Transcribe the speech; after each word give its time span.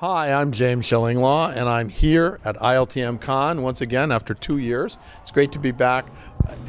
Hi, 0.00 0.32
I'm 0.32 0.52
James 0.52 0.86
Shillinglaw, 0.86 1.56
and 1.56 1.68
I'm 1.68 1.88
here 1.88 2.38
at 2.44 2.54
ILTM 2.58 3.20
Cannes 3.20 3.60
once 3.60 3.80
again 3.80 4.12
after 4.12 4.32
two 4.32 4.58
years. 4.58 4.96
It's 5.22 5.32
great 5.32 5.50
to 5.50 5.58
be 5.58 5.72
back. 5.72 6.06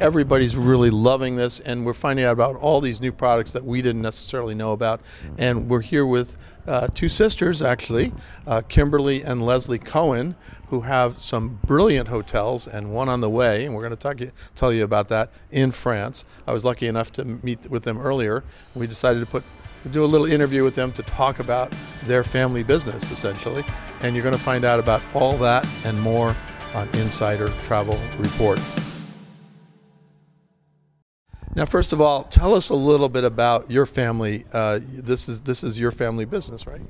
Everybody's 0.00 0.56
really 0.56 0.90
loving 0.90 1.36
this, 1.36 1.60
and 1.60 1.86
we're 1.86 1.94
finding 1.94 2.24
out 2.24 2.32
about 2.32 2.56
all 2.56 2.80
these 2.80 3.00
new 3.00 3.12
products 3.12 3.52
that 3.52 3.64
we 3.64 3.82
didn't 3.82 4.02
necessarily 4.02 4.56
know 4.56 4.72
about. 4.72 5.00
And 5.38 5.68
we're 5.68 5.80
here 5.80 6.04
with 6.04 6.38
uh, 6.66 6.88
two 6.92 7.08
sisters, 7.08 7.62
actually, 7.62 8.12
uh, 8.48 8.62
Kimberley 8.62 9.22
and 9.22 9.46
Leslie 9.46 9.78
Cohen, 9.78 10.34
who 10.70 10.80
have 10.80 11.22
some 11.22 11.60
brilliant 11.64 12.08
hotels 12.08 12.66
and 12.66 12.92
one 12.92 13.08
on 13.08 13.20
the 13.20 13.30
way. 13.30 13.64
And 13.64 13.76
we're 13.76 13.88
going 13.88 13.96
to 13.96 14.32
tell 14.56 14.72
you 14.72 14.82
about 14.82 15.06
that 15.10 15.30
in 15.52 15.70
France. 15.70 16.24
I 16.48 16.52
was 16.52 16.64
lucky 16.64 16.88
enough 16.88 17.12
to 17.12 17.24
meet 17.24 17.70
with 17.70 17.84
them 17.84 18.00
earlier. 18.00 18.42
We 18.74 18.88
decided 18.88 19.20
to 19.20 19.26
put 19.26 19.44
do 19.88 20.04
a 20.04 20.06
little 20.06 20.26
interview 20.26 20.62
with 20.62 20.74
them 20.74 20.92
to 20.92 21.02
talk 21.02 21.38
about 21.38 21.74
their 22.04 22.22
family 22.22 22.62
business, 22.62 23.10
essentially. 23.10 23.64
And 24.02 24.14
you're 24.14 24.22
going 24.22 24.36
to 24.36 24.42
find 24.42 24.64
out 24.64 24.78
about 24.78 25.02
all 25.14 25.36
that 25.38 25.66
and 25.84 26.00
more 26.00 26.34
on 26.74 26.88
Insider 26.94 27.48
Travel 27.62 27.98
Report. 28.18 28.60
Now, 31.56 31.64
first 31.64 31.92
of 31.92 32.00
all, 32.00 32.24
tell 32.24 32.54
us 32.54 32.70
a 32.70 32.76
little 32.76 33.08
bit 33.08 33.24
about 33.24 33.70
your 33.70 33.84
family. 33.84 34.44
Uh, 34.52 34.78
this 34.84 35.28
is 35.28 35.40
this 35.40 35.64
is 35.64 35.80
your 35.80 35.90
family 35.90 36.24
business, 36.24 36.66
right? 36.66 36.80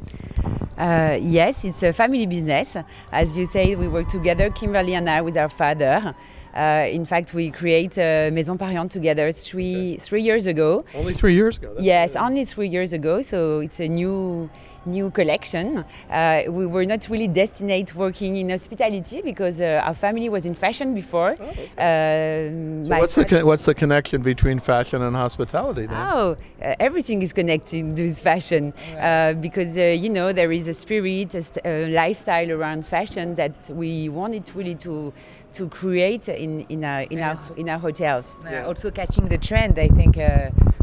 Uh, 0.81 1.19
yes, 1.21 1.65
it's 1.67 1.83
a 1.83 1.93
family 1.93 2.25
business. 2.25 2.75
As 3.13 3.37
you 3.37 3.45
say, 3.45 3.75
we 3.75 3.87
work 3.87 4.09
together, 4.09 4.49
Kimberley 4.49 4.95
and 4.95 5.11
I, 5.11 5.21
with 5.21 5.37
our 5.37 5.51
father. 5.51 6.15
Uh, 6.57 6.87
in 6.91 7.05
fact, 7.05 7.35
we 7.35 7.51
create 7.51 7.99
Maisons 7.99 8.59
Pariente 8.59 8.91
together 8.91 9.31
three 9.31 9.99
three 9.99 10.23
years 10.23 10.47
ago. 10.47 10.87
Only 10.95 11.13
three 11.13 11.35
years 11.35 11.59
ago. 11.59 11.75
That's 11.75 11.85
yes, 11.85 12.13
good. 12.15 12.23
only 12.23 12.45
three 12.47 12.69
years 12.69 12.95
ago. 12.95 13.21
So 13.21 13.61
it's 13.61 13.79
a 13.79 13.89
new 13.89 14.49
new 14.87 15.11
collection. 15.11 15.85
Uh, 16.11 16.43
we 16.49 16.67
were 16.67 16.85
not 16.85 17.09
really 17.09 17.29
destined 17.29 17.93
working 17.95 18.37
in 18.37 18.51
hospitality 18.51 19.23
because 19.23 19.61
uh, 19.61 19.83
our 19.85 19.95
family 19.95 20.29
was 20.29 20.47
in 20.47 20.55
fashion 20.55 20.95
before. 20.95 21.37
Oh, 21.39 21.45
okay. 21.45 22.81
uh, 22.81 22.85
so 22.85 22.99
what's 22.99 23.15
the 23.15 23.25
con- 23.25 23.47
what's 23.47 23.67
the 23.67 23.75
connection 23.75 24.23
between 24.23 24.59
fashion 24.59 25.03
and 25.03 25.15
hospitality? 25.15 25.87
Then? 25.87 25.97
Oh, 26.13 26.37
uh, 26.63 26.75
everything 26.81 27.23
is 27.23 27.33
connected 27.33 27.99
with 27.99 28.21
fashion 28.21 28.73
uh, 28.99 29.35
because 29.35 29.77
uh, 29.77 29.83
you 29.83 30.09
know 30.11 30.33
there 30.33 30.53
is 30.53 30.69
a 30.69 30.75
spirit, 30.75 31.35
a, 31.35 31.43
st- 31.43 31.65
a, 31.65 31.89
lifestyle 31.89 32.51
around 32.51 32.87
fashion 32.87 33.35
that 33.37 33.71
we 33.71 34.09
wanted 34.09 34.51
really 34.55 34.75
to 34.77 35.13
to 35.53 35.69
create 35.69 36.29
in 36.29 36.61
in 36.69 36.85
our 36.85 37.03
in 37.03 37.21
our 37.21 37.39
in 37.57 37.69
our 37.69 37.79
hotels. 37.79 38.37
Yeah. 38.45 38.67
Also 38.67 38.91
catching 38.91 39.29
the 39.29 39.39
trend, 39.39 39.79
I 39.79 39.89
think 39.89 40.17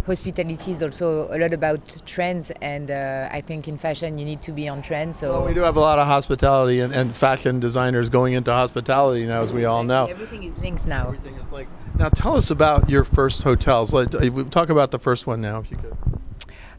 hospitality 0.08 0.72
is 0.72 0.82
also 0.82 1.28
a 1.32 1.38
lot 1.38 1.54
about 1.54 1.98
trends, 2.06 2.52
and 2.62 2.90
uh, 2.90 3.30
I 3.32 3.42
think 3.42 3.68
in 3.68 3.78
fashion 3.78 4.18
you 4.18 4.26
need 4.26 4.42
to 4.44 4.52
be 4.52 4.68
on 4.68 4.82
trend. 4.82 5.16
So 5.16 5.32
well, 5.32 5.46
we 5.46 5.54
do 5.54 5.62
have 5.62 5.78
a 5.78 5.80
lot 5.80 6.00
of 6.00 6.08
hospitality 6.08 6.80
and, 6.80 6.94
and, 6.94 7.16
fashion 7.16 7.60
designers 7.60 8.10
going 8.10 8.34
into 8.34 8.52
hospitality 8.52 9.26
now, 9.26 9.42
as 9.42 9.54
we 9.54 9.66
all 9.66 9.84
know. 9.84 10.06
Everything 10.06 10.44
is 10.44 10.58
linked 10.60 10.88
now. 10.88 11.08
Everything 11.08 11.36
is 11.36 11.52
linked. 11.52 11.72
Now, 11.98 12.10
tell 12.10 12.36
us 12.36 12.50
about 12.50 12.90
your 12.90 13.04
first 13.04 13.44
hotels. 13.44 13.94
Like, 13.94 14.12
talk 14.50 14.70
about 14.70 14.92
the 14.92 15.00
first 15.00 15.28
one 15.28 15.42
now, 15.42 15.60
if 15.60 15.72
you 15.72 15.78
could. 15.78 15.97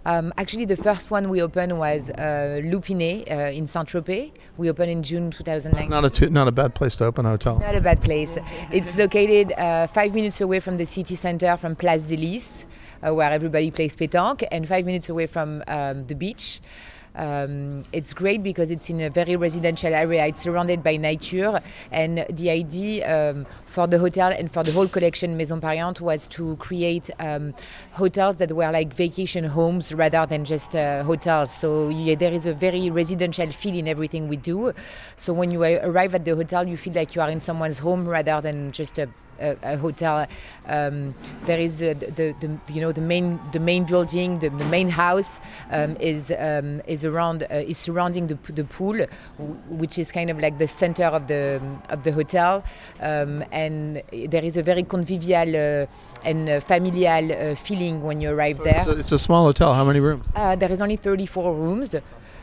Um, 0.09 0.33
actually, 0.39 0.65
the 0.65 0.77
first 0.77 1.11
one 1.11 1.29
we 1.29 1.43
opened 1.43 1.79
was 1.79 2.09
uh, 2.09 2.63
Lou 2.65 2.81
Pinet 2.81 3.31
uh, 3.31 3.35
in 3.53 3.67
Saint 3.67 3.87
Tropez. 3.87 4.33
We 4.57 4.71
opened 4.71 4.91
in 4.91 5.03
June 5.03 5.31
2009. 5.31 5.91
Not 5.91 6.03
a 6.07 6.09
too, 6.09 6.31
not 6.31 6.49
a 6.49 6.53
bad 6.53 6.75
place 6.75 6.97
to 6.97 7.05
open 7.05 7.27
a 7.27 7.29
hotel. 7.29 7.59
Not 7.59 7.75
a 7.75 7.81
bad 7.83 8.01
place. 8.01 8.39
It's 8.73 8.97
located 8.97 9.53
uh, 9.53 9.87
five 9.87 10.15
minutes 10.15 10.41
away 10.41 10.61
from 10.61 10.79
the 10.79 10.87
city 10.87 11.15
center, 11.15 11.59
from 11.59 11.77
Place 11.77 12.05
des 12.05 12.17
Lices, 12.17 12.67
uh, 13.07 13.13
where 13.15 13.31
everybody 13.31 13.71
plays 13.71 13.95
pétanque, 13.97 14.45
and 14.51 14.67
five 14.67 14.87
minutes 14.87 15.11
away 15.11 15.27
from 15.27 15.63
um, 15.69 16.07
the 16.07 16.15
beach. 16.15 16.63
Um, 17.19 17.85
it's 17.93 18.15
great 18.15 18.43
because 18.43 18.71
it's 18.71 18.89
in 18.89 19.01
a 19.01 19.11
very 19.11 19.37
residential 19.37 19.93
area. 19.93 20.25
It's 20.27 20.41
surrounded 20.41 20.83
by 20.83 20.97
nature, 20.97 21.61
and 21.91 22.25
the 22.31 22.51
idea 22.51 23.31
um, 23.33 23.47
for 23.67 23.87
the 23.87 23.99
hotel 23.99 24.31
and 24.31 24.51
for 24.51 24.63
the 24.63 24.73
whole 24.73 24.89
collection 24.89 25.37
Maisons 25.37 25.63
Pariente 25.63 26.01
was 26.01 26.29
to 26.29 26.57
create 26.57 27.11
um, 27.19 27.55
hotels 27.93 28.37
that 28.37 28.53
were 28.53 28.71
like 28.71 28.95
vacation 28.95 29.45
homes 29.45 29.93
rather 29.93 30.25
than 30.27 30.45
just 30.45 30.77
uh, 30.77 31.03
hotels. 31.03 31.53
So 31.53 31.89
yeah, 31.89 32.15
there 32.15 32.33
is 32.33 32.47
a 32.47 32.55
very 32.55 32.89
residential 32.89 33.51
feel 33.51 33.75
in 33.75 33.89
everything 33.89 34.29
we 34.29 34.37
do. 34.37 34.73
So 35.17 35.33
when 35.33 35.51
you 35.51 35.63
arrive 35.63 36.15
at 36.15 36.25
the 36.25 36.37
hotel, 36.37 36.69
you 36.69 36.77
feel 36.77 36.95
like 36.95 37.15
you 37.15 37.23
are 37.23 37.31
in 37.31 37.41
someone's 37.41 37.79
home 37.79 38.09
rather 38.09 38.41
than 38.41 38.71
just 38.73 38.99
a 38.99 39.09
a, 39.41 39.77
hotel. 39.77 40.27
Um, 40.67 41.15
there 41.45 41.59
is 41.59 41.79
the, 41.79 41.95
the, 41.95 42.35
the, 42.41 42.73
you 42.73 42.81
know 42.81 42.93
the 42.93 43.01
main 43.01 43.41
the 43.53 43.61
main 43.61 43.85
building, 43.85 44.39
the, 44.39 44.51
the 44.51 44.65
main 44.67 44.89
house 44.89 45.41
um, 45.71 45.97
is 46.01 46.33
um, 46.39 46.81
is 46.87 47.05
around 47.05 47.45
uh, 47.45 47.55
is 47.55 47.79
surrounding 47.79 48.27
the, 48.27 48.39
the 48.53 48.65
pool, 48.65 49.07
which 49.69 49.99
is 49.99 50.13
kind 50.13 50.31
of 50.31 50.39
like 50.39 50.59
the 50.59 50.69
center 50.69 51.05
of 51.05 51.27
the 51.27 51.61
of 51.89 52.05
the 52.05 52.13
hotel, 52.13 52.65
um, 53.01 53.45
and 53.53 54.03
there 54.29 54.45
is 54.45 54.57
a 54.57 54.63
very 54.63 54.83
convivial 54.83 55.57
uh, 55.57 55.87
and 56.25 56.49
uh, 56.49 56.61
familial 56.61 57.33
uh, 57.33 57.55
feeling 57.55 58.03
when 58.03 58.21
you 58.21 58.31
arrive 58.31 58.57
so 58.57 58.65
there. 58.65 58.79
It's 58.79 58.87
a, 58.87 58.99
it's 58.99 59.13
a, 59.13 59.19
small 59.19 59.45
hotel. 59.45 59.75
How 59.75 59.85
many 59.85 60.01
rooms? 60.01 60.27
Uh, 60.35 60.57
there 60.57 60.71
is 60.71 60.81
only 60.81 60.97
34 60.97 61.55
rooms. 61.55 61.95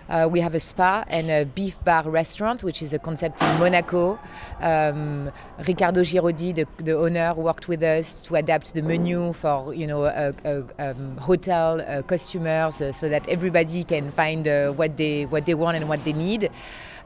Uh, 0.07 0.27
we 0.29 0.39
have 0.39 0.53
a 0.53 0.59
spa 0.59 1.03
and 1.07 1.31
a 1.31 1.45
beef 1.45 1.83
bar 1.83 2.03
restaurant, 2.03 2.63
which 2.63 2.81
is 2.81 2.93
a 2.93 2.99
concept 2.99 3.41
in 3.41 3.59
Monaco. 3.59 4.19
Um, 4.61 5.31
Riccardo 5.67 6.01
Giraudi, 6.01 6.53
the, 6.53 6.67
the, 6.83 6.93
owner, 6.93 7.33
worked 7.33 7.67
with 7.67 7.81
us 7.81 8.21
to 8.21 8.35
adapt 8.35 8.73
the 8.73 8.81
menu 8.81 9.33
for 9.33 9.73
you 9.73 9.87
know 9.87 10.05
a, 10.05 10.33
a, 10.43 10.91
um, 10.91 11.17
hotel 11.17 11.81
uh, 11.81 12.03
customers, 12.03 12.81
uh, 12.81 12.91
so 12.91 13.09
that 13.09 13.27
everybody 13.27 13.83
can 13.83 14.11
find 14.11 14.47
uh, 14.47 14.71
what 14.71 14.95
they 14.97 15.25
what 15.25 15.45
they 15.45 15.55
want 15.55 15.75
and 15.75 15.89
what 15.89 16.03
they 16.03 16.13
need. 16.13 16.49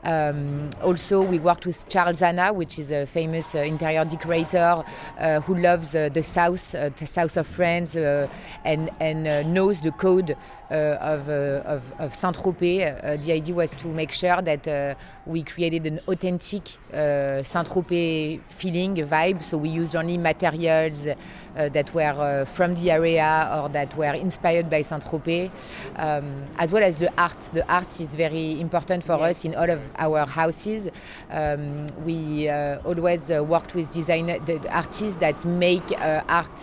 Um, 0.03 0.69
also, 0.81 1.21
we 1.21 1.39
worked 1.39 1.65
with 1.65 1.87
Charles 1.89 2.21
Zana, 2.21 2.53
which 2.53 2.79
is 2.79 2.91
a 2.91 3.05
famous 3.05 3.53
uh, 3.53 3.59
interior 3.59 4.05
decorator 4.05 4.83
uh, 5.19 5.41
who 5.41 5.55
loves 5.55 5.93
uh, 5.93 6.09
the 6.09 6.23
south, 6.23 6.73
uh, 6.73 6.89
the 6.97 7.05
south 7.05 7.35
of 7.35 7.47
France, 7.47 7.95
uh, 7.95 8.27
and 8.63 8.89
and 8.99 9.27
uh, 9.27 9.43
knows 9.43 9.81
the 9.81 9.91
code 9.91 10.38
of, 10.69 11.27
of, 11.29 11.91
of 11.99 12.13
Saint 12.13 12.38
Tropez. 12.38 13.23
the 13.23 13.31
idea 13.33 13.55
was 13.55 13.71
to 13.71 13.88
make 13.88 14.11
sure 14.11 14.39
that 14.41 14.97
we 15.25 15.41
created 15.41 15.88
an 15.88 15.99
authentic 16.07 16.67
Saint 16.67 17.67
Tropez 17.67 18.39
feeling, 18.47 18.95
vibe. 18.95 19.43
So 19.43 19.57
we 19.57 19.69
used 19.69 19.95
only 19.95 20.17
materials 20.17 21.07
that 21.55 21.93
were 21.93 22.45
from 22.45 22.75
the 22.75 22.91
area 22.91 23.49
or 23.59 23.69
that 23.69 23.95
were 23.97 24.13
inspired 24.13 24.69
by 24.69 24.83
Saint 24.83 25.03
Tropez, 25.03 25.49
um, 25.95 26.45
as 26.57 26.71
well 26.71 26.83
as 26.83 26.97
the 26.97 27.11
art. 27.19 27.39
The 27.51 27.67
art 27.71 27.99
is 27.99 28.13
very 28.13 28.61
important 28.61 29.03
for 29.03 29.17
yes. 29.17 29.39
us 29.39 29.45
in 29.45 29.55
all 29.55 29.69
of 29.69 29.88
our 29.97 30.25
houses. 30.25 30.89
Um, 31.31 31.88
we 32.03 32.50
uh, 32.50 32.79
always 32.83 33.29
uh, 33.31 33.44
worked 33.44 33.75
with 33.75 33.91
designer, 33.91 34.39
artists 34.69 35.16
that 35.16 35.44
make 35.45 35.91
uh, 35.91 36.23
art 36.27 36.59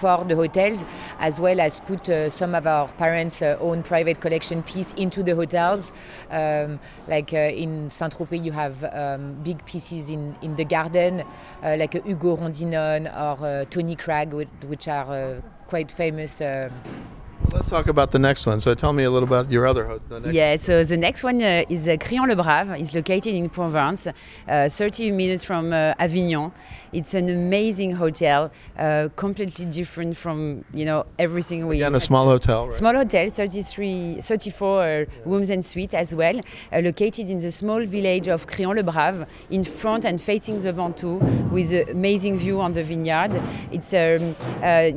for 0.00 0.24
the 0.24 0.36
hotels, 0.36 0.84
as 1.18 1.40
well 1.40 1.60
as 1.60 1.80
put 1.80 2.08
some 2.32 2.54
of 2.54 2.66
our 2.66 2.88
parents' 2.92 3.42
own 3.42 3.82
private 3.82 4.20
collection 4.20 4.62
piece 4.62 4.92
into 4.92 5.22
the 5.22 5.34
hotels. 5.34 5.92
Um, 6.30 6.80
like 7.06 7.32
in 7.32 7.90
Saint 7.90 8.14
Tropez, 8.14 8.44
you 8.44 8.52
have 8.52 8.84
um, 8.84 9.34
big 9.42 9.64
pieces 9.64 10.10
in, 10.10 10.36
in 10.42 10.56
the 10.56 10.64
garden, 10.64 11.24
like 11.62 11.94
Ugo 11.94 12.36
Rondinone 12.36 13.06
or 13.16 13.64
Tony 13.66 13.96
Cragg, 13.96 14.32
which 14.64 14.88
are 14.88 15.42
quite 15.66 15.90
famous. 15.90 16.40
Let's 17.52 17.68
talk 17.68 17.88
about 17.88 18.12
the 18.12 18.18
next 18.18 18.46
one. 18.46 18.60
So 18.60 18.74
tell 18.74 18.92
me 18.92 19.02
a 19.02 19.10
little 19.10 19.26
about 19.26 19.50
your 19.50 19.66
other 19.66 19.84
hotel. 19.84 20.32
Yeah, 20.32 20.54
so 20.56 20.84
the 20.84 20.96
next 20.96 21.24
one 21.24 21.42
uh, 21.42 21.64
is 21.68 21.88
uh, 21.88 21.96
Crillon-le-Brave. 21.96 22.80
It's 22.80 22.94
located 22.94 23.34
in 23.34 23.48
Provence, 23.48 24.06
uh, 24.06 24.68
30 24.68 25.10
minutes 25.10 25.42
from 25.42 25.72
uh, 25.72 25.94
Avignon. 25.98 26.52
It's 26.92 27.14
an 27.14 27.28
amazing 27.28 27.92
hotel, 27.92 28.50
uh, 28.78 29.08
completely 29.16 29.64
different 29.64 30.16
from 30.16 30.64
you 30.74 30.84
know 30.84 31.06
everything 31.18 31.66
we. 31.66 31.76
Again, 31.76 31.94
a 31.94 32.00
small 32.00 32.26
hotel. 32.26 32.66
Right? 32.66 32.74
Small 32.74 32.94
hotel, 32.94 33.28
33, 33.30 34.20
34 34.20 34.82
uh, 34.82 35.04
rooms 35.24 35.50
and 35.50 35.64
suites 35.64 35.94
as 35.94 36.14
well, 36.14 36.40
located 36.72 37.30
in 37.30 37.38
the 37.38 37.50
small 37.50 37.84
village 37.84 38.28
of 38.28 38.46
Crillon-le-Brave, 38.46 39.26
in 39.50 39.64
front 39.64 40.04
and 40.04 40.20
facing 40.20 40.60
the 40.62 40.72
Ventoux, 40.72 41.20
with 41.50 41.72
an 41.72 41.88
amazing 41.90 42.38
view 42.38 42.60
on 42.60 42.72
the 42.72 42.82
vineyard. 42.82 43.40
It's 43.70 43.92
um, 43.94 44.36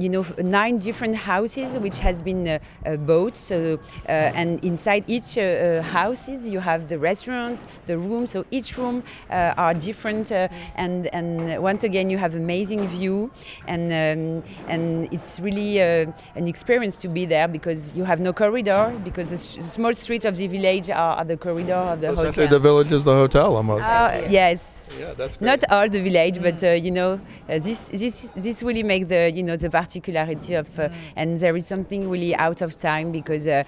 you 0.01 0.09
know 0.09 0.25
nine 0.39 0.77
different 0.77 1.15
houses 1.15 1.77
which 1.79 1.99
has 1.99 2.21
been 2.21 2.42
uh, 2.47 2.59
uh, 2.85 2.95
boats. 2.97 3.39
So, 3.39 3.79
uh, 4.07 4.11
and 4.11 4.63
inside 4.63 5.03
each 5.07 5.35
houses, 5.35 6.49
you 6.49 6.59
have 6.59 6.87
the 6.87 6.99
restaurant, 6.99 7.65
the 7.85 7.97
room. 7.97 8.27
So 8.27 8.45
each 8.51 8.77
room 8.77 9.03
are 9.29 9.73
different, 9.73 10.31
and 10.31 11.07
and 11.07 11.61
once 11.61 11.83
again, 11.83 12.09
you 12.09 12.17
have 12.17 12.35
amazing 12.35 12.87
view, 12.87 13.31
and 13.67 13.91
um, 13.91 14.43
and 14.67 15.13
it's 15.13 15.39
really 15.39 15.79
an 15.79 16.47
experience 16.47 16.97
to 16.97 17.07
be 17.07 17.25
there 17.25 17.47
because 17.47 17.93
you 17.95 18.03
have 18.03 18.19
no 18.19 18.33
corridor 18.33 18.93
because 19.03 19.29
the 19.29 19.37
small 19.37 19.93
street 19.93 20.25
of 20.25 20.37
the 20.37 20.47
village 20.47 20.89
are, 20.89 21.17
are 21.17 21.25
the 21.25 21.37
corridor 21.37 21.73
of 21.73 22.01
the 22.01 22.15
so 22.15 22.25
hotel. 22.25 22.47
the 22.47 22.59
village 22.59 22.91
is 22.91 23.03
the 23.03 23.13
hotel 23.13 23.55
almost. 23.55 23.89
Uh, 23.89 24.25
yes. 24.29 24.81
Yeah, 24.99 25.13
that's 25.13 25.37
great. 25.37 25.47
Not 25.47 25.63
all 25.71 25.89
the 25.89 26.01
village, 26.01 26.37
mm. 26.37 26.43
but 26.43 26.63
uh, 26.63 26.71
you 26.71 26.91
know, 26.91 27.13
uh, 27.49 27.59
this 27.59 27.89
this 27.89 28.31
this 28.35 28.61
really 28.61 28.83
make 28.83 29.07
the 29.07 29.31
you 29.33 29.41
know 29.41 29.55
the 29.55 29.69
particularity 29.69 30.53
of, 30.53 30.67
uh, 30.79 30.89
mm. 30.89 30.93
and 31.15 31.39
there 31.39 31.55
is 31.55 31.65
something 31.65 32.09
really 32.09 32.32
out 32.35 32.61
of 32.61 32.77
time 32.77 33.11
because 33.11 33.47
uh, 33.47 33.63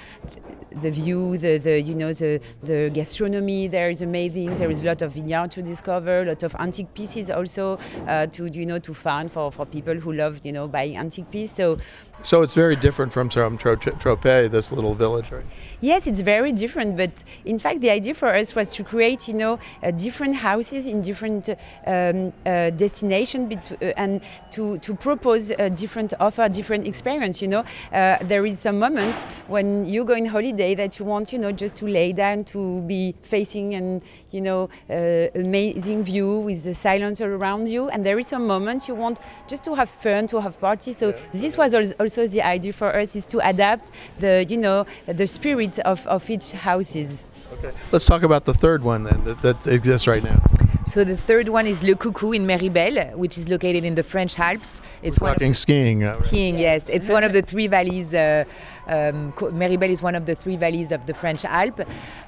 the 0.81 0.91
view, 0.91 1.37
the, 1.37 1.57
the 1.57 1.81
you 1.81 1.95
know 1.95 2.11
the 2.13 2.41
the 2.63 2.89
gastronomy 2.93 3.67
there 3.67 3.89
is 3.89 4.01
amazing. 4.01 4.57
There 4.57 4.69
is 4.69 4.83
a 4.83 4.87
lot 4.87 5.01
of 5.01 5.13
vineyard 5.13 5.51
to 5.51 5.61
discover, 5.61 6.21
a 6.21 6.25
lot 6.25 6.43
of 6.43 6.55
antique 6.55 6.93
pieces 6.93 7.29
also 7.29 7.79
uh, 8.07 8.27
to 8.27 8.47
you 8.47 8.65
know 8.65 8.79
to 8.79 8.93
find 8.93 9.31
for, 9.31 9.51
for 9.51 9.65
people 9.65 9.95
who 9.95 10.13
love 10.13 10.41
you 10.43 10.51
know 10.51 10.67
buying 10.67 10.97
antique 10.97 11.31
pieces. 11.31 11.55
So 11.55 11.77
So 12.21 12.41
it's 12.41 12.55
very 12.55 12.75
different 12.75 13.13
from 13.13 13.29
from 13.29 13.57
Tropez, 13.57 14.49
this 14.49 14.71
little 14.71 14.95
village, 14.95 15.31
right? 15.31 15.45
Yes, 15.81 16.07
it's 16.07 16.21
very 16.21 16.51
different. 16.51 16.97
But 16.97 17.23
in 17.43 17.59
fact, 17.59 17.81
the 17.81 17.91
idea 17.91 18.13
for 18.13 18.33
us 18.33 18.55
was 18.55 18.73
to 18.75 18.83
create, 18.83 19.27
you 19.27 19.33
know, 19.33 19.59
uh, 19.83 19.91
different 19.91 20.35
houses 20.35 20.87
in 20.87 21.01
different 21.01 21.49
um, 21.49 22.33
uh, 22.45 22.69
destination 22.71 23.41
uh, 23.53 23.85
and 23.97 24.21
to, 24.51 24.77
to 24.79 24.95
propose 24.95 25.51
a 25.51 25.69
different 25.69 26.13
offer, 26.19 26.47
different 26.49 26.87
experience. 26.87 27.41
You 27.41 27.49
know, 27.49 27.63
uh, 27.91 28.17
there 28.23 28.45
is 28.45 28.54
some 28.59 28.79
moments 28.79 29.23
when 29.47 29.85
you 29.85 30.03
go 30.03 30.15
on 30.15 30.25
holiday 30.25 30.75
that 30.75 30.99
you 30.99 31.05
want, 31.05 31.31
you 31.33 31.39
know, 31.39 31.51
just 31.51 31.75
to 31.77 31.87
lay 31.87 32.13
down, 32.13 32.43
to 32.45 32.81
be 32.81 33.15
facing 33.21 33.73
and 33.75 34.01
you 34.35 34.41
know, 34.41 34.69
uh, 34.89 35.39
amazing 35.39 36.03
view 36.03 36.39
with 36.39 36.63
the 36.63 36.75
silence 36.75 37.21
around 37.21 37.69
you. 37.69 37.89
And 37.89 38.05
there 38.05 38.19
is 38.19 38.27
some 38.27 38.45
moment 38.45 38.87
you 38.87 38.95
want 38.95 39.19
just 39.47 39.63
to 39.63 39.73
have 39.75 39.89
fun, 39.89 40.27
to 40.27 40.41
have 40.41 40.59
party. 40.59 40.93
So 40.93 41.13
this 41.31 41.57
was 41.57 41.73
also 41.73 42.27
the 42.27 42.41
idea 42.41 42.73
for 42.73 42.93
us 42.95 43.15
is 43.15 43.25
to 43.27 43.39
adapt 43.47 43.91
the, 44.19 44.45
you 44.49 44.57
know, 44.57 44.85
the 45.05 45.25
spirit 45.25 45.79
of, 45.79 46.05
of 46.07 46.29
each 46.29 46.51
houses. 46.51 47.25
Okay. 47.53 47.71
Let's 47.91 48.05
talk 48.05 48.23
about 48.23 48.45
the 48.45 48.53
third 48.53 48.83
one 48.83 49.03
then 49.03 49.23
that, 49.23 49.41
that 49.41 49.67
exists 49.67 50.07
right 50.07 50.23
now. 50.23 50.44
So 50.85 51.03
the 51.03 51.17
third 51.17 51.49
one 51.49 51.65
is 51.65 51.83
Le 51.83 51.95
Coucou 51.95 52.35
in 52.35 52.45
Méribel, 52.45 53.15
which 53.15 53.37
is 53.37 53.49
located 53.49 53.83
in 53.83 53.95
the 53.95 54.03
French 54.03 54.39
Alps. 54.39 54.81
It's 55.01 55.19
We're 55.19 55.33
talking 55.33 55.53
skiing. 55.53 56.03
Uh, 56.03 56.21
skiing, 56.23 56.59
yes. 56.59 56.87
It's 56.89 57.09
one 57.09 57.23
of 57.23 57.33
the 57.33 57.41
three 57.41 57.67
valleys. 57.67 58.13
Uh, 58.13 58.45
um, 58.87 59.33
Méribel 59.33 59.89
is 59.89 60.01
one 60.01 60.15
of 60.15 60.25
the 60.25 60.35
three 60.35 60.57
valleys 60.57 60.91
of 60.91 61.05
the 61.07 61.13
French 61.13 61.43
Alps. 61.43 61.83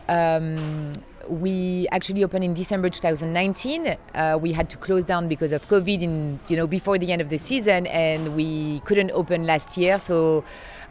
Um, 0.09 0.91
we 1.29 1.87
actually 1.91 2.23
opened 2.23 2.43
in 2.43 2.53
December 2.53 2.89
2019. 2.89 3.97
Uh, 4.15 4.37
we 4.41 4.53
had 4.53 4.69
to 4.69 4.77
close 4.77 5.03
down 5.03 5.27
because 5.27 5.51
of 5.51 5.67
COVID 5.67 6.01
in 6.01 6.39
you 6.47 6.57
know 6.57 6.67
before 6.67 6.97
the 6.97 7.11
end 7.11 7.21
of 7.21 7.29
the 7.29 7.37
season, 7.37 7.85
and 7.87 8.35
we 8.35 8.79
couldn't 8.85 9.11
open 9.11 9.45
last 9.45 9.77
year. 9.77 9.99
So 9.99 10.43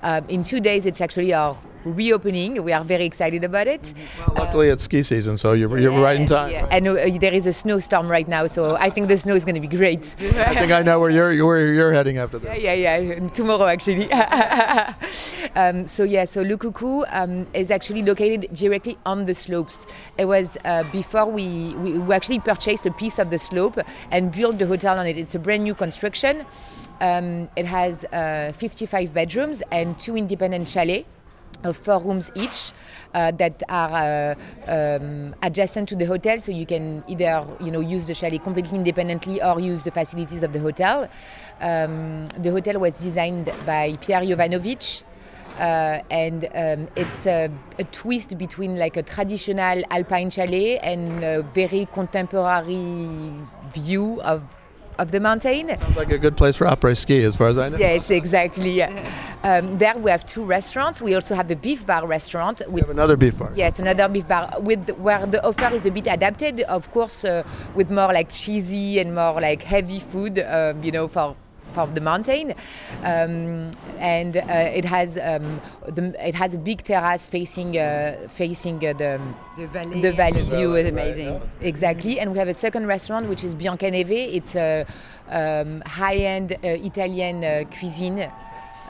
uh, 0.03 0.21
in 0.29 0.45
two 0.45 0.61
days, 0.61 0.87
it's 0.87 1.01
actually 1.01 1.33
our 1.33 1.57
reopening. 1.87 2.63
We 2.63 2.73
are 2.73 2.85
very 2.85 3.05
excited 3.05 3.45
about 3.45 3.69
it. 3.69 3.95
Well, 4.19 4.45
luckily, 4.45 4.69
it's 4.69 4.83
ski 4.83 5.03
season, 5.03 5.37
so 5.37 5.53
you're, 5.53 5.79
you're 5.79 5.93
yeah, 5.93 6.03
right 6.03 6.21
in 6.21 6.27
time. 6.27 6.51
Yeah. 6.51 6.67
And 6.71 6.89
uh, 6.89 7.19
there 7.21 7.33
is 7.33 7.47
a 7.47 7.53
snowstorm 7.53 8.09
right 8.09 8.27
now, 8.27 8.47
so 8.47 8.77
I 8.77 8.91
think 8.91 9.09
the 9.09 9.17
snow 9.17 9.35
is 9.35 9.45
going 9.45 9.55
to 9.55 9.61
be 9.61 9.69
great. 9.69 10.15
I 10.21 10.55
think 10.55 10.73
I 10.73 10.83
know 10.83 11.01
where 11.01 11.11
you're 11.11 11.47
where 11.47 11.73
you're 11.73 11.93
heading 11.93 12.19
after 12.19 12.39
that. 12.41 12.61
Yeah, 12.61 12.73
yeah, 12.73 12.99
yeah. 12.99 13.29
Tomorrow, 13.35 13.67
actually. 13.67 14.11
um, 15.57 15.87
so 15.87 16.03
yeah, 16.03 16.25
so 16.25 16.43
Le 16.43 16.57
Coucou 16.57 17.05
um, 17.13 17.47
is 17.55 17.71
actually 17.71 18.03
located 18.03 18.53
directly 18.53 18.99
on 19.07 19.25
the 19.25 19.35
slopes. 19.35 19.87
It 20.19 20.25
was 20.27 20.57
uh, 20.65 20.83
before 20.93 21.27
we, 21.27 21.75
we 21.77 21.99
we 21.99 22.15
actually 22.15 22.41
purchased 22.41 22.87
a 22.87 22.93
piece 22.93 23.19
of 23.19 23.31
the 23.31 23.39
slope 23.39 23.79
and 24.11 24.33
built 24.33 24.59
the 24.59 24.67
hotel 24.67 24.99
on 24.99 25.07
it. 25.07 25.17
It's 25.17 25.35
a 25.35 25.39
brand 25.39 25.65
new 25.65 25.75
construction. 25.75 26.47
Um, 27.01 27.51
it 27.57 27.67
has 27.67 28.05
uh, 28.07 28.53
55 28.57 29.13
bedrooms 29.13 29.63
and 29.71 29.86
two 29.95 30.17
independent 30.17 30.69
chalets 30.69 31.07
of 31.65 31.77
four 31.77 32.01
rooms 32.01 32.31
each 32.35 32.73
uh, 33.15 33.31
that 33.33 33.63
are 33.69 34.35
uh, 34.69 34.71
um, 34.71 35.35
adjacent 35.43 35.89
to 35.89 35.97
the 35.97 36.05
hotel. 36.05 36.41
So 36.41 36.53
you 36.53 36.67
can 36.67 37.03
either 37.09 37.47
you 37.61 37.71
know 37.71 37.81
use 37.81 38.05
the 38.07 38.15
chalet 38.15 38.39
completely 38.39 38.77
independently 38.79 39.43
or 39.43 39.61
use 39.61 39.83
the 39.83 39.91
facilities 39.91 40.43
of 40.43 40.53
the 40.53 40.61
hotel. 40.61 41.09
Um, 41.61 42.29
the 42.39 42.51
hotel 42.51 42.79
was 42.79 43.03
designed 43.03 43.53
by 43.65 43.97
Pierre 44.01 44.23
Yovanovitch 44.23 45.03
uh, 45.59 46.03
and 46.11 46.45
um, 46.55 46.89
it's 46.97 47.27
a, 47.27 47.51
a, 47.79 47.85
twist 47.85 48.37
between 48.37 48.79
like 48.79 48.99
a 48.99 49.03
traditional 49.03 49.83
alpine 49.91 50.29
chalet 50.29 50.79
and 50.79 51.25
a 51.25 51.43
very 51.55 51.87
contemporary 51.93 53.33
view 53.73 54.21
of 54.21 54.43
of 54.99 55.11
the 55.13 55.21
mountain. 55.21 55.75
Sounds 55.77 55.97
like 55.97 56.11
a 56.11 56.19
good 56.19 56.37
place 56.37 56.57
for 56.57 56.67
après 56.67 56.97
ski, 56.97 57.23
as 57.25 57.37
far 57.37 57.49
as 57.49 57.59
I 57.59 57.69
know. 57.69 57.79
Yes, 57.79 58.11
exactly. 58.11 58.83
Um, 58.83 59.79
there 59.79 59.97
we 59.97 60.11
have 60.11 60.27
two 60.27 60.45
restaurants. 60.45 61.01
We 61.01 61.15
also 61.15 61.35
have 61.35 61.49
the 61.49 61.57
beef 61.57 61.87
bar 61.87 62.07
restaurant. 62.07 62.63
With, 62.69 62.83
have 62.85 62.91
another 62.91 63.17
beef 63.17 63.39
bar. 63.39 63.53
Yes, 63.55 63.79
another 63.79 64.09
beef 64.09 64.27
bar 64.27 64.55
with 64.61 64.91
where 64.99 65.25
the 65.27 65.45
offer 65.47 65.75
is 65.75 65.87
a 65.87 65.91
bit 65.91 66.07
adapted, 66.07 66.61
of 66.63 66.91
course, 66.91 67.25
uh, 67.25 67.43
with 67.75 67.91
more 67.91 68.13
like 68.13 68.31
cheesy 68.31 68.99
and 68.99 69.15
more 69.15 69.41
like 69.41 69.63
heavy 69.63 70.01
food. 70.01 70.39
Uh, 70.39 70.75
you 70.83 70.93
know, 70.93 71.09
for 71.09 71.37
of 71.79 71.95
the 71.95 72.01
mountain, 72.01 72.55
um, 73.03 73.71
and 73.99 74.37
uh, 74.37 74.79
it 74.79 74.85
has 74.85 75.19
um, 75.19 75.61
the, 75.87 76.15
it 76.27 76.35
has 76.35 76.55
a 76.55 76.59
big 76.59 76.83
terrace 76.83 77.29
facing 77.29 77.79
uh, 77.79 78.27
facing 78.29 78.77
uh, 78.77 78.93
the 78.93 79.21
the 79.57 79.67
valley. 79.67 80.01
The 80.01 80.13
valley 80.13 80.43
view 80.43 80.77
is 80.77 80.89
amazing. 80.91 81.33
Right. 81.33 81.43
Exactly, 81.61 82.21
and 82.21 82.33
we 82.33 82.39
have 82.39 82.49
a 82.49 82.55
second 82.55 82.87
restaurant 82.87 83.29
which 83.29 83.45
is 83.45 83.55
Biancaneve. 83.55 84.35
It's 84.35 84.55
a 84.57 84.87
um, 85.31 85.83
high-end 85.87 86.53
uh, 86.53 86.59
Italian 86.63 87.45
uh, 87.45 87.65
cuisine. 87.79 88.31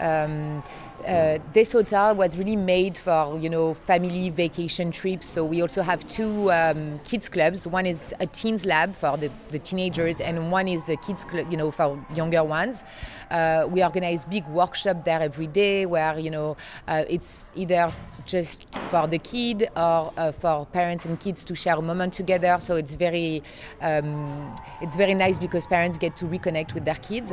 Um, 0.01 0.63
uh, 1.07 1.39
this 1.53 1.73
hotel 1.73 2.15
was 2.15 2.37
really 2.37 2.57
made 2.57 2.97
for 2.97 3.39
you 3.39 3.49
know 3.49 3.75
family 3.75 4.31
vacation 4.31 4.91
trips. 4.91 5.29
So 5.29 5.45
we 5.45 5.63
also 5.63 5.83
have 5.83 6.07
two 6.09 6.51
um, 6.53 6.99
kids 7.05 7.29
clubs. 7.29 7.67
One 7.67 7.87
is 7.87 8.15
a 8.21 8.27
teens 8.27 8.67
lab 8.67 8.95
for 8.95 9.17
the, 9.17 9.31
the 9.51 9.59
teenagers, 9.59 10.21
and 10.21 10.51
one 10.51 10.69
is 10.69 10.85
the 10.85 10.97
kids 10.97 11.25
club, 11.25 11.47
you 11.51 11.57
know, 11.57 11.71
for 11.71 12.05
younger 12.15 12.43
ones. 12.45 12.85
Uh, 13.31 13.67
we 13.69 13.83
organize 13.83 14.25
big 14.25 14.47
workshop 14.49 15.05
there 15.05 15.21
every 15.21 15.47
day, 15.47 15.87
where 15.87 16.19
you 16.19 16.31
know 16.31 16.57
uh, 16.89 17.05
it's 17.09 17.51
either 17.55 17.93
just 18.25 18.67
for 18.89 19.07
the 19.07 19.19
kid 19.19 19.69
or 19.77 20.13
uh, 20.17 20.33
for 20.33 20.67
parents 20.67 21.05
and 21.05 21.21
kids 21.21 21.45
to 21.45 21.55
share 21.55 21.77
a 21.77 21.83
moment 21.83 22.13
together. 22.13 22.57
So 22.61 22.77
it's 22.77 22.95
very 22.95 23.43
um, 23.81 24.55
it's 24.81 24.97
very 24.97 25.15
nice 25.15 25.39
because 25.39 25.67
parents 25.67 25.99
get 25.99 26.17
to 26.17 26.27
reconnect 26.27 26.75
with 26.75 26.85
their 26.85 26.97
kids. 26.97 27.33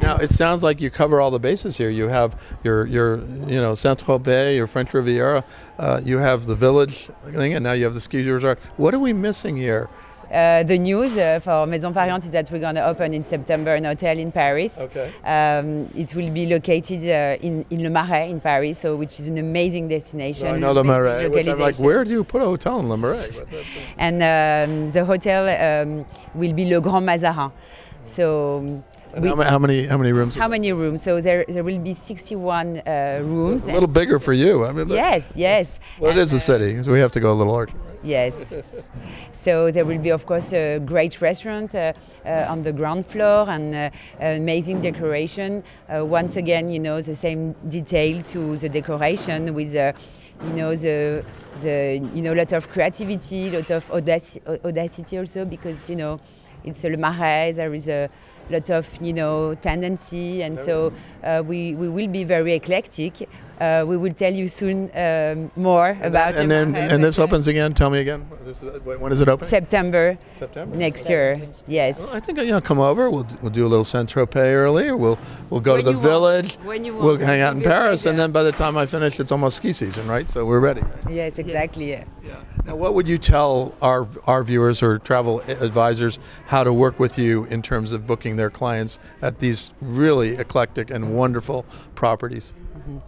Now 0.00 0.16
it 0.16 0.30
sounds 0.30 0.62
like 0.62 0.80
you 0.80 0.90
cover 0.90 1.20
all 1.20 1.30
the 1.30 1.38
bases 1.38 1.76
here. 1.76 1.90
You 1.90 2.08
have 2.08 2.40
your 2.64 2.86
your 2.86 3.18
you 3.18 3.60
know 3.60 3.74
Saint 3.74 4.02
Tropez, 4.02 4.56
your 4.56 4.66
French 4.66 4.92
Riviera. 4.94 5.44
Uh, 5.78 6.00
you 6.04 6.18
have 6.18 6.46
the 6.46 6.54
village 6.54 7.10
thing, 7.30 7.54
and 7.54 7.62
now 7.62 7.72
you 7.72 7.84
have 7.84 7.94
the 7.94 8.00
ski 8.00 8.28
resort. 8.28 8.58
What 8.76 8.94
are 8.94 8.98
we 8.98 9.12
missing 9.12 9.56
here? 9.56 9.88
Uh, 10.32 10.62
the 10.62 10.78
news 10.78 11.18
uh, 11.18 11.38
for 11.40 11.66
Maisons 11.66 11.94
Pariente 11.94 12.24
is 12.24 12.32
that 12.32 12.50
we're 12.50 12.58
going 12.58 12.74
to 12.74 12.86
open 12.86 13.12
in 13.12 13.22
September 13.22 13.74
an 13.74 13.84
hotel 13.84 14.18
in 14.18 14.32
Paris. 14.32 14.80
Okay. 14.80 15.12
Um, 15.24 15.90
it 15.94 16.14
will 16.14 16.30
be 16.30 16.46
located 16.46 17.02
uh, 17.02 17.36
in, 17.46 17.66
in 17.68 17.82
Le 17.82 17.90
Marais 17.90 18.30
in 18.30 18.40
Paris, 18.40 18.78
so 18.78 18.96
which 18.96 19.20
is 19.20 19.28
an 19.28 19.36
amazing 19.36 19.88
destination. 19.88 20.48
I 20.48 20.58
know 20.58 20.72
Le 20.72 20.84
Marais. 20.84 21.26
I'm 21.26 21.58
like, 21.58 21.78
where 21.78 22.02
do 22.02 22.10
you 22.12 22.24
put 22.24 22.40
a 22.40 22.46
hotel 22.46 22.80
in 22.80 22.88
Le 22.88 22.96
Marais? 22.96 23.28
and 23.98 24.22
um, 24.22 24.90
the 24.90 25.04
hotel 25.04 25.42
um, 25.50 26.06
will 26.34 26.54
be 26.54 26.64
Le 26.64 26.80
Grand 26.80 27.06
Mazarin. 27.06 27.52
So 28.06 28.82
we, 29.18 29.28
how, 29.28 29.42
how, 29.42 29.58
many 29.58 29.86
how 29.86 29.98
many 29.98 30.12
rooms? 30.12 30.34
How 30.34 30.48
many 30.48 30.72
rooms? 30.72 31.02
So 31.02 31.20
there 31.20 31.44
there 31.48 31.64
will 31.64 31.78
be 31.78 31.94
61 31.94 32.78
uh, 32.78 33.20
rooms. 33.22 33.64
A 33.64 33.72
little 33.72 33.88
bigger 33.88 34.18
for 34.18 34.32
you. 34.32 34.64
I 34.64 34.72
mean. 34.72 34.88
Yes, 34.88 35.32
yes. 35.36 35.80
Well, 35.98 36.10
and, 36.10 36.20
it 36.20 36.22
is 36.22 36.32
a 36.32 36.40
city, 36.40 36.82
so 36.82 36.92
we 36.92 37.00
have 37.00 37.12
to 37.12 37.20
go 37.20 37.32
a 37.32 37.34
little 37.34 37.52
larger. 37.52 37.76
Yes. 38.02 38.52
so 39.32 39.70
there 39.70 39.84
will 39.84 39.98
be, 39.98 40.10
of 40.10 40.26
course, 40.26 40.52
a 40.52 40.80
great 40.80 41.20
restaurant 41.20 41.74
uh, 41.74 41.92
uh, 42.24 42.46
on 42.48 42.62
the 42.62 42.72
ground 42.72 43.06
floor 43.06 43.48
and 43.48 43.74
uh, 43.74 43.90
amazing 44.20 44.80
decoration. 44.80 45.62
Uh, 45.88 46.04
once 46.04 46.36
again, 46.36 46.70
you 46.70 46.80
know, 46.80 47.00
the 47.00 47.14
same 47.14 47.52
detail 47.68 48.22
to 48.22 48.56
the 48.56 48.68
decoration 48.68 49.54
with 49.54 49.74
uh, 49.76 49.92
you 50.46 50.52
know 50.54 50.74
the 50.74 51.24
the 51.62 52.00
you 52.14 52.22
know 52.22 52.34
a 52.34 52.36
lot 52.36 52.52
of 52.52 52.68
creativity, 52.68 53.48
a 53.48 53.58
lot 53.58 53.70
of 53.70 53.88
audaci- 53.90 54.42
audacity 54.64 55.18
also 55.18 55.44
because 55.44 55.88
you 55.88 55.96
know 55.96 56.18
it's 56.64 56.84
a 56.84 56.90
Le 56.90 56.96
Marais. 56.96 57.52
There 57.52 57.74
is 57.74 57.88
a 57.88 58.08
lot 58.52 58.70
of 58.70 58.88
you 59.00 59.12
know 59.12 59.54
tendency, 59.54 60.42
and 60.42 60.58
so 60.58 60.92
uh, 61.24 61.42
we 61.46 61.74
we 61.74 61.88
will 61.88 62.08
be 62.08 62.24
very 62.24 62.52
eclectic. 62.54 63.28
Uh, 63.60 63.84
we 63.86 63.96
will 63.96 64.12
tell 64.12 64.32
you 64.32 64.48
soon 64.48 64.90
um, 64.94 65.50
more 65.56 65.90
and 65.90 66.04
about. 66.04 66.34
and 66.36 66.50
then 66.50 66.74
and 66.74 67.02
this 67.02 67.18
opens 67.18 67.48
again. 67.48 67.74
Tell 67.74 67.90
me 67.90 68.00
again. 68.00 68.28
Is, 68.46 68.62
when 68.84 69.12
is 69.12 69.20
it 69.20 69.28
open? 69.28 69.46
September. 69.48 70.18
September 70.32 70.76
next 70.76 71.08
year. 71.08 71.40
Yes. 71.66 72.00
Well, 72.00 72.16
I 72.16 72.20
think 72.20 72.38
you 72.38 72.46
know, 72.46 72.60
come 72.60 72.80
over. 72.80 73.10
We'll 73.10 73.26
we'll 73.40 73.52
do 73.52 73.66
a 73.66 73.68
little 73.68 73.84
Saint 73.84 74.12
Tropez 74.12 74.36
earlier. 74.36 74.96
We'll 74.96 75.18
we'll 75.50 75.60
go 75.60 75.74
when 75.74 75.84
to 75.84 75.92
the 75.92 75.98
village. 75.98 76.58
Want. 76.64 76.82
we'll 76.82 77.18
hang 77.18 77.40
out 77.40 77.54
in 77.54 77.62
Paris, 77.62 78.06
and 78.06 78.18
then 78.18 78.32
by 78.32 78.42
the 78.42 78.52
time 78.52 78.76
I 78.76 78.86
finish, 78.86 79.20
it's 79.20 79.32
almost 79.32 79.58
ski 79.58 79.72
season, 79.72 80.08
right? 80.08 80.28
So 80.28 80.44
we're 80.44 80.60
ready. 80.60 80.82
Yes, 81.08 81.38
exactly. 81.38 81.90
Yes. 81.90 82.06
Yeah. 82.24 82.36
Now, 82.64 82.76
what 82.76 82.94
would 82.94 83.08
you 83.08 83.18
tell 83.18 83.74
our 83.82 84.08
our 84.26 84.42
viewers 84.42 84.82
or 84.82 84.98
travel 84.98 85.40
advisors 85.42 86.18
how 86.46 86.64
to 86.64 86.72
work 86.72 86.98
with 87.00 87.18
you 87.18 87.44
in 87.44 87.62
terms 87.62 87.92
of 87.92 88.06
booking 88.06 88.36
their 88.36 88.50
clients 88.50 88.98
at 89.20 89.40
these 89.40 89.74
really 89.80 90.36
eclectic 90.36 90.90
and 90.90 91.14
wonderful 91.14 91.64
properties? 91.94 92.54
Mm-hmm. 92.76 92.98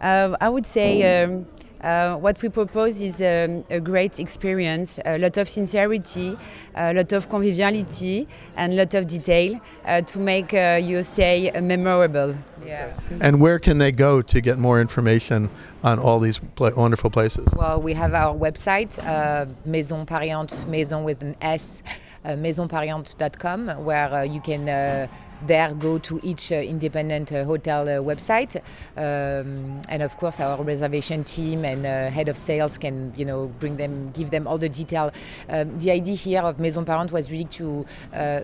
Uh, 0.00 0.36
I 0.40 0.48
would 0.48 0.66
say 0.66 1.22
um, 1.22 1.46
uh, 1.80 2.16
what 2.16 2.40
we 2.42 2.48
propose 2.48 3.00
is 3.00 3.20
um, 3.20 3.64
a 3.70 3.80
great 3.80 4.18
experience, 4.18 4.98
a 5.04 5.18
lot 5.18 5.36
of 5.36 5.48
sincerity, 5.48 6.36
a 6.74 6.92
lot 6.92 7.12
of 7.12 7.28
conviviality, 7.28 8.26
and 8.56 8.72
a 8.72 8.76
lot 8.76 8.94
of 8.94 9.06
detail 9.06 9.60
uh, 9.84 10.00
to 10.02 10.18
make 10.18 10.52
uh, 10.52 10.80
your 10.82 11.02
stay 11.02 11.50
memorable. 11.60 12.34
Yeah. 12.64 12.92
And 13.20 13.40
where 13.40 13.58
can 13.58 13.78
they 13.78 13.92
go 13.92 14.22
to 14.22 14.40
get 14.40 14.58
more 14.58 14.80
information 14.80 15.48
on 15.84 15.98
all 15.98 16.18
these 16.18 16.38
pla- 16.38 16.74
wonderful 16.74 17.10
places? 17.10 17.54
Well, 17.54 17.80
we 17.80 17.94
have 17.94 18.14
our 18.14 18.34
website, 18.34 18.98
uh, 19.06 19.46
Maisons 19.64 20.06
Pariente, 20.06 20.66
Maison 20.66 21.04
with 21.04 21.22
an 21.22 21.36
S, 21.40 21.82
uh, 22.24 22.30
maisonspariente.com, 22.30 23.84
where 23.84 24.12
uh, 24.12 24.22
you 24.22 24.40
can 24.40 24.68
uh, 24.68 25.06
there 25.46 25.74
go 25.74 25.98
to 25.98 26.18
each 26.22 26.50
uh, 26.52 26.56
independent 26.56 27.30
hotel 27.30 27.86
website, 28.02 28.56
um, 28.96 29.80
and 29.88 30.02
of 30.02 30.16
course 30.16 30.40
our 30.40 30.62
reservation 30.62 31.22
team 31.22 31.64
and 31.64 31.84
head 31.84 32.28
of 32.28 32.36
sales 32.36 32.78
can 32.78 33.12
you 33.16 33.24
know 33.24 33.48
bring 33.58 33.76
them, 33.76 34.10
give 34.10 34.30
them 34.30 34.46
all 34.46 34.58
the 34.58 34.68
detail. 34.68 35.10
Um, 35.48 35.78
the 35.78 35.90
idea 35.90 36.16
here 36.16 36.42
of 36.42 36.58
Maisons 36.58 36.86
Pariente 36.86 37.12
was 37.12 37.30
really 37.30 37.44
to 37.44 37.84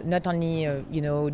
not 0.04 0.26
only 0.26 0.62
you 0.90 1.00
know 1.00 1.30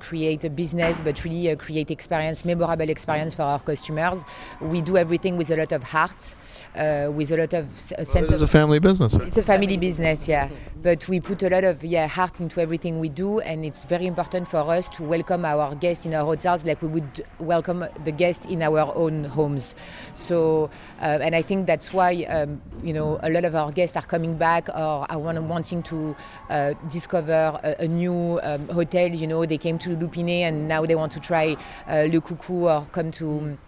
create 0.00 0.44
a 0.44 0.50
business, 0.50 1.00
but 1.00 1.22
really 1.24 1.50
uh, 1.50 1.56
create 1.56 1.90
experience, 1.90 2.44
memorable 2.44 2.88
experience 2.88 3.34
for 3.34 3.42
our 3.42 3.60
customers. 3.60 4.24
We 4.60 4.80
do 4.80 4.96
everything 4.96 5.36
with 5.36 5.50
a 5.50 5.56
lot 5.56 5.72
of 5.72 5.82
heart, 5.82 6.34
uh, 6.76 7.10
with 7.12 7.30
a 7.32 7.36
lot 7.36 7.52
of 7.54 7.80
sense 7.80 8.14
It 8.14 8.32
is 8.32 8.42
a 8.42 8.46
family 8.46 8.78
business. 8.78 9.14
right? 9.14 9.28
It's 9.28 9.36
a 9.36 9.42
family 9.42 9.76
business, 9.76 10.28
yeah. 10.28 10.48
But 10.82 11.08
we 11.08 11.20
put 11.20 11.42
a 11.42 11.50
lot 11.50 11.64
of 11.64 11.84
yeah 11.84 12.06
heart 12.06 12.40
into 12.40 12.60
everything 12.60 13.00
we 13.00 13.08
do, 13.08 13.40
and 13.40 13.64
it's 13.64 13.84
very 13.84 14.06
important 14.06 14.46
for 14.48 14.58
us 14.58 14.88
to 14.90 15.02
welcome 15.02 15.44
our 15.44 15.74
guests 15.74 16.06
in 16.06 16.14
our 16.14 16.24
hotels 16.24 16.64
like 16.64 16.80
we 16.82 16.88
would 16.88 17.24
welcome 17.38 17.84
the 18.04 18.12
guests 18.12 18.46
in 18.46 18.62
our 18.62 18.92
own 18.94 19.24
homes. 19.24 19.74
So, 20.14 20.70
uh, 21.00 21.18
and 21.20 21.34
I 21.34 21.42
think 21.42 21.66
that's 21.66 21.92
why 21.92 22.24
um, 22.24 22.60
you 22.82 22.92
know 22.92 23.18
a 23.22 23.30
lot 23.30 23.44
of 23.44 23.54
our 23.54 23.72
guests 23.72 23.96
are 23.96 24.06
coming 24.06 24.36
back 24.36 24.68
or 24.68 25.06
are 25.10 25.18
wanting 25.18 25.82
to 25.84 26.16
uh, 26.50 26.74
discover 26.88 27.58
a, 27.62 27.84
a 27.84 27.88
new 27.88 28.40
um, 28.42 28.68
hotel. 28.68 29.08
You 29.08 29.26
know, 29.26 29.44
they 29.46 29.58
came 29.58 29.78
to 29.80 29.87
Lou 29.96 30.08
Pinet 30.08 30.44
and 30.44 30.68
now 30.68 30.84
they 30.84 30.94
want 30.94 31.12
to 31.12 31.20
try 31.20 31.56
uh, 31.88 32.06
Le 32.10 32.20
Coucou 32.20 32.62
or 32.62 32.86
come 32.92 33.10
to. 33.12 33.58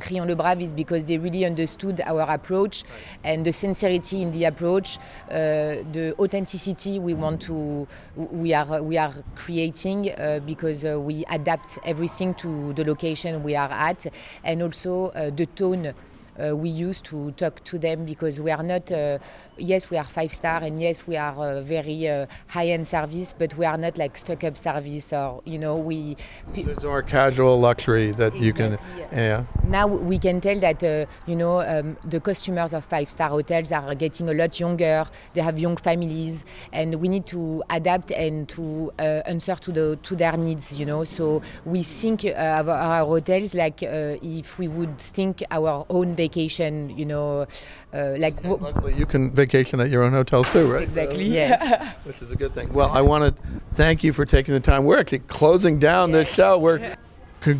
Crillon 0.00 0.28
Le 0.28 0.36
Brave 0.36 0.62
is 0.62 0.74
because 0.74 1.04
they 1.06 1.18
really 1.18 1.44
understood 1.44 2.00
our 2.04 2.20
approach 2.20 2.84
and 3.24 3.44
the 3.44 3.52
sincerity 3.52 4.22
in 4.22 4.30
the 4.30 4.44
approach, 4.44 4.98
uh, 5.28 5.82
the 5.92 6.14
authenticity 6.20 7.00
we 7.00 7.14
want 7.14 7.40
to 7.42 7.88
we 8.14 8.52
are 8.52 8.82
we 8.82 8.96
are 8.96 9.12
creating 9.34 10.12
uh, 10.12 10.40
because 10.46 10.84
uh, 10.84 11.00
we 11.00 11.24
adapt 11.30 11.78
everything 11.84 12.34
to 12.34 12.72
the 12.74 12.84
location 12.84 13.42
we 13.42 13.56
are 13.56 13.70
at 13.70 14.06
and 14.44 14.62
also 14.62 15.08
uh, 15.08 15.30
the 15.30 15.46
tone 15.46 15.92
uh, 16.38 16.56
we 16.56 16.68
use 16.68 17.00
to 17.00 17.30
talk 17.32 17.62
to 17.64 17.78
them 17.78 18.04
because 18.04 18.40
we 18.40 18.50
are 18.50 18.62
not 18.62 18.90
uh, 18.92 19.18
yes 19.56 19.90
we 19.90 19.96
are 19.96 20.04
five 20.04 20.32
star 20.32 20.62
and 20.62 20.80
yes 20.80 21.06
we 21.06 21.16
are 21.16 21.34
uh, 21.36 21.60
very 21.60 22.08
uh, 22.08 22.26
high 22.48 22.68
end 22.68 22.86
service 22.86 23.34
but 23.36 23.56
we 23.56 23.64
are 23.66 23.76
not 23.76 23.98
like 23.98 24.16
stuck 24.16 24.44
up 24.44 24.56
service 24.56 25.12
or 25.12 25.42
you 25.44 25.58
know 25.58 25.76
we 25.76 26.16
So 26.54 26.70
it's 26.70 26.84
more 26.84 27.02
casual 27.02 27.58
luxury 27.58 28.12
that 28.12 28.36
you 28.36 28.52
can, 28.52 28.74
Exactly, 28.74 29.18
yeah. 29.18 29.44
now 29.64 29.86
we 29.86 30.18
can 30.18 30.40
tell 30.40 30.58
that 30.60 30.82
uh, 30.84 31.06
you 31.26 31.36
know 31.36 31.60
um, 31.60 31.96
the 32.04 32.20
customers 32.20 32.72
of 32.72 32.84
five 32.84 33.10
star 33.10 33.30
hotels 33.30 33.72
are 33.72 33.94
getting 33.94 34.28
a 34.28 34.34
lot 34.34 34.58
younger. 34.60 35.04
They 35.34 35.40
have 35.40 35.58
young 35.58 35.76
families 35.76 36.44
and 36.72 36.94
we 36.96 37.08
need 37.08 37.26
to 37.26 37.62
adapt 37.70 38.10
and 38.12 38.48
to 38.50 38.92
uh, 38.98 39.22
answer 39.26 39.56
to 39.56 39.72
the 39.72 39.98
to 40.02 40.16
their 40.16 40.36
needs 40.36 40.78
you 40.78 40.86
know. 40.86 41.04
So 41.04 41.42
we 41.64 41.82
think 41.82 42.24
uh, 42.24 42.30
our, 42.36 42.70
our 42.70 43.06
hotels 43.06 43.54
like 43.54 43.82
uh, 43.82 44.16
if 44.22 44.58
we 44.58 44.68
would 44.68 44.98
think 44.98 45.42
our 45.50 45.84
own 45.90 46.14
vacation 46.14 46.27
you 46.36 47.04
know 47.06 47.46
uh, 47.94 48.14
like 48.18 48.36
w- 48.42 48.62
Luckily, 48.62 48.94
you 48.94 49.06
can 49.06 49.30
vacation 49.30 49.80
at 49.80 49.90
your 49.90 50.02
own 50.02 50.12
hotels 50.12 50.48
too, 50.50 50.70
right? 50.70 50.82
exactly 50.82 51.24
Yes. 51.24 51.94
Which 52.04 52.20
is 52.22 52.30
a 52.30 52.36
good 52.36 52.52
thing. 52.52 52.72
Well, 52.72 52.90
I 52.90 53.00
want 53.00 53.36
to 53.36 53.42
thank 53.74 54.04
you 54.04 54.12
for 54.12 54.24
taking 54.24 54.54
the 54.54 54.60
time. 54.60 54.84
We're 54.84 54.98
actually 54.98 55.20
closing 55.20 55.78
down 55.78 56.12
this 56.12 56.32
show. 56.32 56.58
We're 56.58 56.96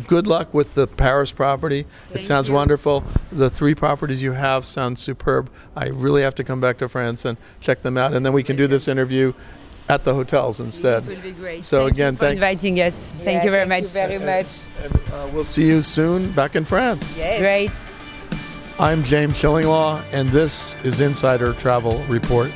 good 0.07 0.27
luck 0.27 0.53
with 0.53 0.73
the 0.75 0.85
Paris 0.87 1.31
property. 1.31 1.85
it 2.13 2.21
sounds 2.21 2.49
you. 2.49 2.55
wonderful. 2.55 3.03
The 3.31 3.49
three 3.49 3.73
properties 3.75 4.21
you 4.21 4.33
have 4.33 4.65
sound 4.65 4.99
superb. 4.99 5.49
I 5.75 5.87
really 5.87 6.21
have 6.21 6.35
to 6.35 6.43
come 6.43 6.59
back 6.61 6.77
to 6.79 6.89
France 6.89 7.25
and 7.25 7.37
check 7.61 7.81
them 7.81 7.97
out, 7.97 8.13
and 8.13 8.25
then 8.25 8.33
we 8.33 8.43
can 8.43 8.55
do 8.55 8.67
this 8.67 8.87
interview 8.87 9.33
at 9.87 10.03
the 10.03 10.13
hotels 10.13 10.59
instead. 10.59 11.03
It 11.03 11.15
will 11.15 11.23
be 11.23 11.31
great. 11.31 11.63
So 11.63 11.87
again, 11.87 11.87
Thank 11.87 11.97
again, 11.97 12.13
you 12.13 12.17
for 12.17 12.25
thank- 12.25 12.37
inviting 12.37 12.81
us. 12.81 13.11
Thank 13.11 13.25
Yeah, 13.25 13.43
you 13.45 13.49
very 13.51 13.67
thank 13.67 13.83
much. 13.85 13.95
you 14.11 14.19
very 14.19 14.43
much 14.43 14.59
And 14.83 15.13
uh, 15.13 15.27
we'll 15.33 15.43
see 15.45 15.65
you 15.65 15.81
soon 15.81 16.31
back 16.33 16.55
in 16.55 16.63
France. 16.65 17.15
Great. 17.15 17.71
I'm 18.79 19.03
James 19.03 19.33
Shillinglaw, 19.33 20.01
and 20.13 20.29
this 20.29 20.77
is 20.85 21.01
Insider 21.01 21.51
Travel 21.51 22.01
Report. 22.05 22.49